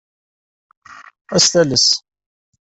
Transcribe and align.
Ad 1.35 1.39
as-tales. 1.43 1.87